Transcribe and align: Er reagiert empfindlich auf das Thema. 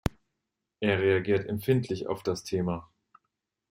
Er 0.79 0.97
reagiert 0.99 1.45
empfindlich 1.47 2.07
auf 2.07 2.23
das 2.23 2.43
Thema. 2.43 2.89